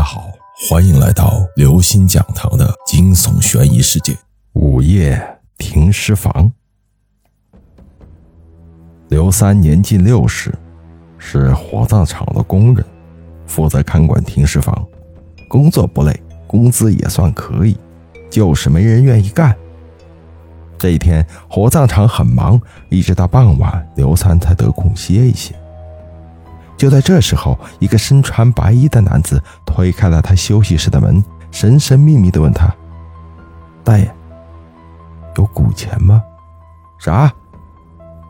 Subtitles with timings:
[0.00, 0.32] 家好，
[0.66, 4.16] 欢迎来到刘星讲堂的惊悚悬疑世界。
[4.54, 5.22] 午夜
[5.58, 6.50] 停尸房。
[9.10, 10.54] 刘三年近六十，
[11.18, 12.82] 是火葬场的工人，
[13.46, 14.88] 负责看管停尸房，
[15.50, 17.76] 工作不累，工资也算可以，
[18.30, 19.54] 就是没人愿意干。
[20.78, 22.58] 这一天，火葬场很忙，
[22.88, 25.54] 一直到傍晚，刘三才得空歇一歇。
[26.80, 32.74] 就在这时候，一个身穿白衣的男子推开了他休息室的门，神神秘秘地问他
[33.84, 34.10] ：“大爷，
[35.36, 36.22] 有古钱吗？
[36.98, 37.30] 啥？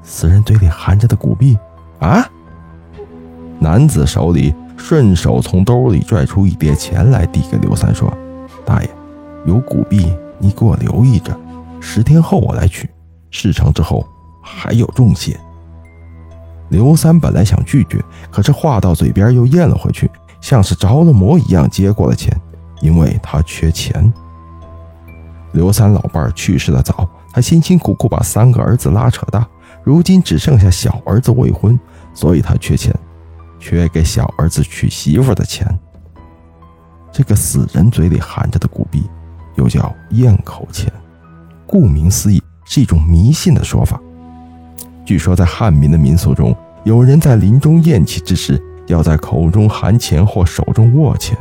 [0.03, 1.57] 死人嘴里含着的古币
[2.01, 2.29] 啊？”
[3.61, 8.13] 男子手里顺手从兜里拽出一叠钱来，递给刘三说
[8.67, 8.91] ：“大爷，
[9.47, 11.39] 有古币，你给我留意着，
[11.81, 12.91] 十天后我来取。
[13.31, 14.05] 事成之后，
[14.43, 15.39] 还有重谢。”
[16.71, 20.11] 刘三本来想拒绝，可是话到嘴边又咽了回去，
[20.41, 22.35] 像是着了魔一样接过了钱，
[22.81, 24.13] 因为他缺钱。
[25.53, 29.47] 刘三老伴去世的早，他辛辛苦苦把三个儿子拉扯大，
[29.83, 31.79] 如今只剩下小儿子未婚，
[32.15, 32.95] 所以他缺钱，
[33.59, 35.67] 缺给小儿子娶媳妇的钱。
[37.11, 39.03] 这个死人嘴里含着的古币，
[39.57, 40.89] 又叫咽口钱，
[41.67, 44.01] 顾名思义，是一种迷信的说法。
[45.11, 51.37] 据说，在汉民的民俗中，有人在临终咽气之时，要在口中含钱或手中握钱，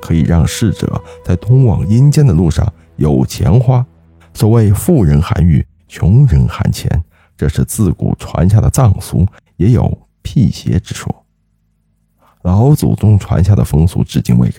[0.00, 3.84] 可以让逝者在通往阴间的路上有钱花。
[4.32, 7.04] 所谓“富人含玉，穷人含钱”，
[7.36, 9.26] 这是自古传下的藏俗，
[9.58, 11.14] 也有辟邪之说。
[12.40, 14.56] 老祖宗传下的风俗至今未改，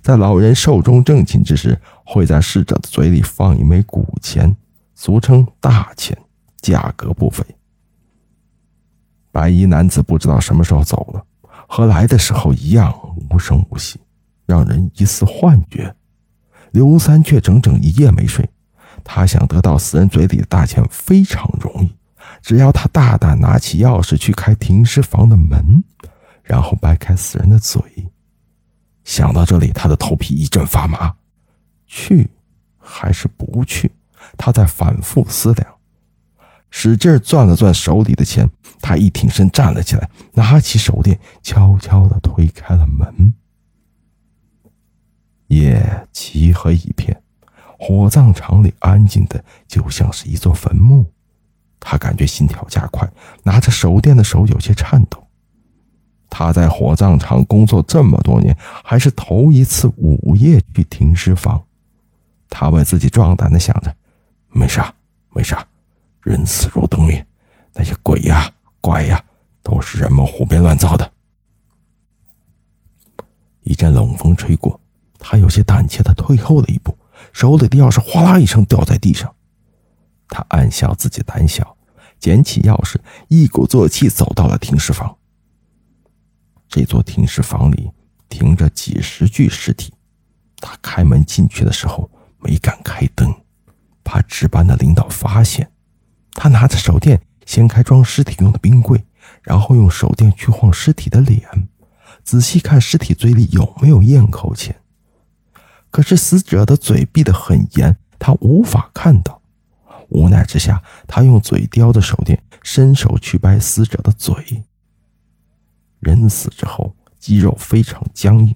[0.00, 4.56] 在老人寿终正寝之时，会在逝者的嘴里放一枚古钱，
[4.94, 6.16] 俗称大钱，
[6.62, 7.44] 价格不菲。
[9.36, 11.22] 白衣男子不知道什么时候走了，
[11.68, 12.90] 和来的时候一样
[13.28, 14.00] 无声无息，
[14.46, 15.94] 让人一丝幻觉。
[16.70, 18.48] 刘三却整整一夜没睡。
[19.04, 21.94] 他想得到死人嘴里的大钱非常容易，
[22.40, 25.84] 只要他大胆拿起钥匙去开停尸房的门，
[26.42, 27.78] 然后掰开死人的嘴。
[29.04, 31.14] 想到这里，他的头皮一阵发麻。
[31.86, 32.30] 去
[32.78, 33.92] 还是不去？
[34.38, 35.75] 他在反复思量。
[36.70, 38.48] 使劲攥了攥手里的钱，
[38.80, 43.32] 他一挺身站了起来，拿起手电，悄悄地推开了门。
[45.48, 47.22] 夜漆黑一片，
[47.78, 51.10] 火葬场里安静的就像是一座坟墓。
[51.78, 53.08] 他感觉心跳加快，
[53.44, 55.24] 拿着手电的手有些颤抖。
[56.28, 61.62] 他在火葬场工作这么多年，还是头一次午夜去停尸房。
[62.50, 63.94] 他为自己壮胆的想着
[64.50, 64.92] ：“没啥，
[65.32, 65.64] 没啥。”
[66.26, 67.24] 人死如灯灭，
[67.72, 69.24] 那些鬼呀、怪呀，
[69.62, 71.12] 都是人们胡编乱造的。
[73.62, 74.80] 一阵冷风吹过，
[75.20, 76.98] 他有些胆怯的退后了一步，
[77.32, 79.32] 手里的钥匙哗啦一声掉在地上。
[80.28, 81.76] 他暗笑自己胆小，
[82.18, 82.96] 捡起钥匙，
[83.28, 85.16] 一鼓作气走到了停尸房。
[86.68, 87.88] 这座停尸房里
[88.28, 89.94] 停着几十具尸体，
[90.56, 92.10] 他开门进去的时候
[92.40, 93.32] 没敢开灯，
[94.02, 95.70] 怕值班的领导发现。
[96.36, 99.04] 他拿着手电，掀开装尸体用的冰柜，
[99.42, 101.42] 然后用手电去晃尸体的脸，
[102.22, 104.76] 仔细看尸体嘴里有没有咽口钱。
[105.90, 109.40] 可是死者的嘴闭得很严，他无法看到。
[110.10, 114.62] 无奈之下，他用嘴叼着手电，伸手去掰死者的嘴。
[115.98, 118.54] 人死之后，肌肉非常僵硬，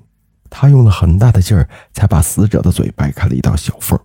[0.49, 3.99] 他用了很大的劲儿，才把死者的嘴掰开了一道小缝，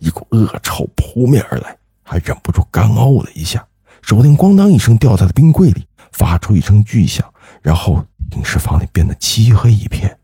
[0.00, 1.77] 一股恶臭扑面而来。
[2.08, 3.66] 还忍不住干呕了一下，
[4.00, 7.30] 手电咣当一声掉在了冰柜里，发出一声巨响，
[7.60, 10.18] 然后停尸房里变得漆黑一片。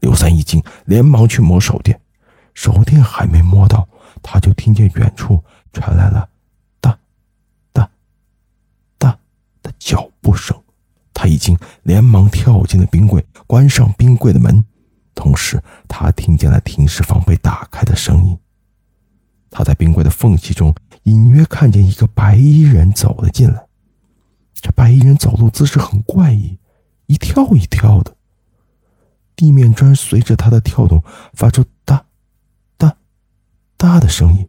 [0.00, 2.00] 刘三一惊，连忙去摸手电，
[2.54, 3.88] 手电还没摸到，
[4.20, 5.40] 他就听见远处
[5.72, 6.28] 传来了
[6.80, 6.98] 哒
[7.72, 7.88] 哒
[8.98, 9.16] 哒
[9.62, 10.60] 的脚步声。
[11.14, 14.64] 他一惊，连忙跳进了冰柜，关上冰柜的门，
[15.14, 18.36] 同时他听见了停尸房被打开的声音。
[19.50, 20.74] 他在冰柜的缝隙中
[21.04, 23.66] 隐约看见一个白衣人走了进来。
[24.54, 26.58] 这白衣人走路姿势很怪异，
[27.06, 28.14] 一跳一跳的。
[29.36, 31.02] 地面砖随着他的跳动
[31.32, 32.04] 发出哒
[32.76, 32.96] 哒
[33.76, 34.48] 哒的声音，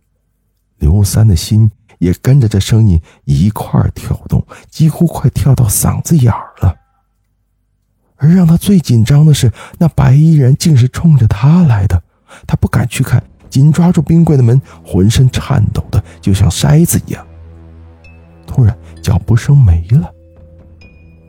[0.78, 1.70] 刘三的心
[2.00, 6.76] 也跟着这声音一块跳动，几乎快跳到嗓子眼儿了。
[8.16, 12.04] 而让他最紧张的是，那白衣人竟是冲着他来的，
[12.48, 13.24] 他不敢去看。
[13.50, 17.26] 紧抓住冰柜的门，浑身颤抖的就像筛子一样。
[18.46, 20.10] 突然，脚步声没了。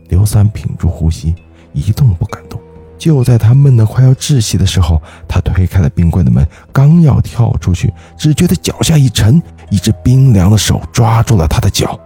[0.09, 1.35] 刘三屏住呼吸，
[1.73, 2.61] 一动不敢动，
[2.99, 9.41] 就在他闷得快要窒息的时候，他推开了冰柜的门，刚要跳出去，只觉得脚下一沉，
[9.71, 11.99] 一只冰凉的手抓住了他的脚。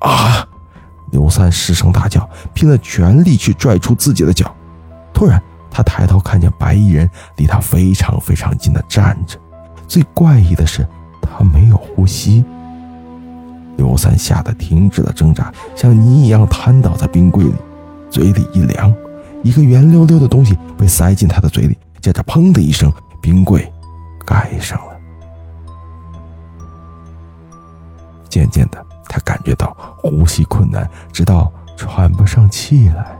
[0.00, 0.46] 啊！
[1.12, 4.54] 刘三失声大叫，拼了全力去拽出自己的脚。
[5.12, 5.40] 突然，
[5.76, 7.06] 他抬头看见白衣人
[7.36, 9.38] 离他非常非常近的站着，
[9.86, 10.88] 最怪异的是，
[11.20, 12.42] 他没有呼吸。
[13.76, 17.54] 刘三吓得停止了挣扎，像泥一样瘫倒在冰柜里，
[18.10, 18.90] 嘴里一凉，
[19.42, 22.90] 一个圆溜溜的东西被塞进他的嘴里，接着砰的一声，
[23.20, 23.70] 冰柜
[24.24, 24.96] 盖上了。
[28.30, 33.14] 渐渐的，他感觉到呼吸困难，直到喘不上气来。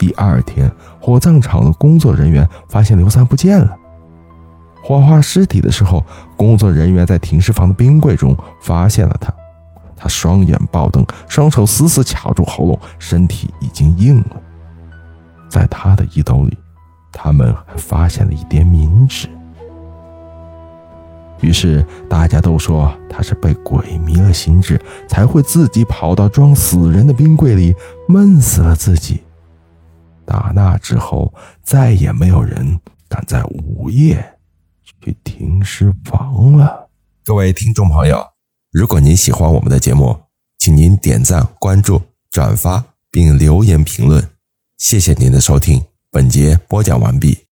[0.00, 3.76] 第二天，火葬场的工作人员发现刘三不见了。
[4.82, 6.02] 火化尸体的时候，
[6.38, 9.30] 工作人员在停尸房的冰柜中发现了他。
[9.94, 14.40] 他双眼爆瞪，双手死死卡住喉咙，身体已经硬了。
[15.50, 16.56] 在他的衣兜里，
[17.12, 19.28] 他们还发现了一叠冥纸。
[21.42, 27.74] 于是大家都说他是被鬼迷了心智，才会自己跑到装死人的冰柜里
[28.08, 29.22] 闷死了自己。
[30.30, 32.78] 打那之后，再也没有人
[33.08, 34.24] 敢在午夜。
[35.02, 36.90] 去停尸房了。
[37.24, 38.22] 各位听众朋友，
[38.70, 40.14] 如果您喜欢我们的节目，
[40.58, 44.22] 请您点赞、关注、转发并留言评论。
[44.76, 47.49] 谢谢您的收听，本节播讲完毕。